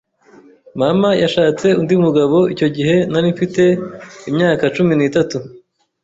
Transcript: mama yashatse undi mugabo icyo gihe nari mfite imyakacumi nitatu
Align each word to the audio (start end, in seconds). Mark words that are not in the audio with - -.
mama 0.81 1.09
yashatse 1.23 1.67
undi 1.79 1.95
mugabo 2.05 2.37
icyo 2.53 2.67
gihe 2.75 2.95
nari 3.11 3.27
mfite 3.33 3.63
imyakacumi 4.29 4.93
nitatu 4.95 5.37